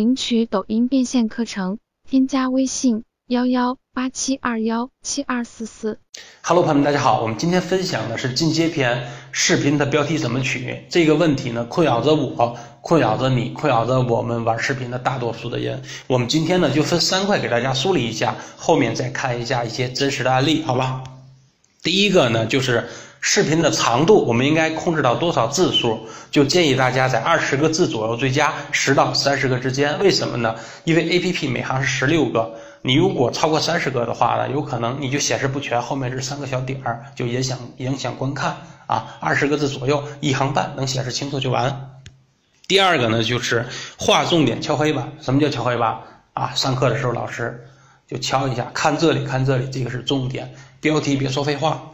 [0.00, 1.76] 领取抖音变现课程，
[2.08, 5.98] 添加微信幺幺八七二幺七二四四。
[6.40, 10.86] Hello，朋友们，大家好，我们今天分享的是进阶篇，视频的标题怎么取？
[10.88, 15.82] 这个问题呢，困扰着我，困扰着你，困扰着我们玩视频的大多数的人。
[16.06, 21.04] 我们今天呢，就分三块给大家梳理一下，后面再看一下一些真实的案例，好吧？
[21.82, 22.88] 第一个呢，就是。
[23.22, 26.06] 视频的长度，我们应该控制到多少字数？
[26.30, 29.98] 就建议大家在二十个字左右最佳，十到三十个之间。
[29.98, 30.56] 为什么呢？
[30.84, 39.18] 因为 A P P 每行是十六个，你如果超过三十个的话呢，有可能你就显示不全，后面这三个小点儿就影响影响观看啊。
[39.20, 42.00] 二十个字左右，一行半能显示清楚就完。
[42.66, 43.66] 第二个呢，就是
[43.98, 45.12] 划重点，敲黑板。
[45.20, 45.98] 什么叫敲黑板
[46.32, 46.52] 啊？
[46.54, 47.66] 上课的时候老师
[48.08, 50.54] 就敲一下，看这里，看这里，这个是重点。
[50.80, 51.86] 标题别说废话。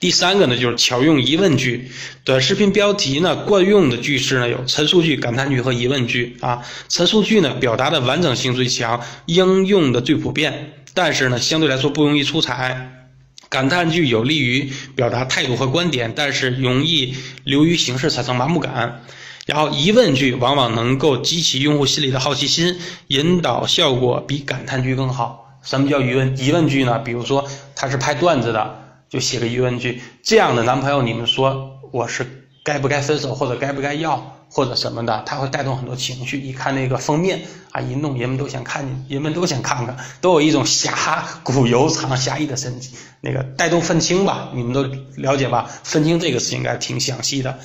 [0.00, 1.90] 第三个呢，就是巧用疑问句。
[2.24, 6.62] 短视频标题呢，惯用的句式呢有陈述句、感叹句和疑问句啊。
[6.88, 12.96] 陈述句呢，表达的完整性最强，应用的最普遍，但是呢，相对来说不容易出彩。
[13.50, 19.04] 感叹句有利于表达态度和观点，但是容易流于形式，产生麻木感。
[19.46, 22.78] 然后疑问句往往能够激起用户心里的好奇心，
[23.08, 25.49] 引导效果比感叹句更好。
[25.62, 26.98] 什么叫疑问疑问句呢？
[26.98, 28.78] 比如说他是拍段子的。
[29.10, 36.40] 就写个疑问句，这样的男朋友，你们说我是该不该分手，或者该不该要，或者什么的，他会带动很多情绪。
[36.40, 37.40] 一看那个封面
[37.72, 42.72] 啊，一弄，人们都想看见，人们都想看看，都有一种侠骨柔肠侠义的神，
[43.20, 44.84] 那个带动愤青吧，你们都
[45.16, 45.68] 了解吧？
[45.82, 47.58] 愤青这个事情应该挺详细的。